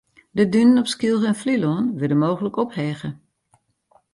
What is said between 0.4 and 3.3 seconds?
dunen op Skylge en Flylân wurde mooglik ophege.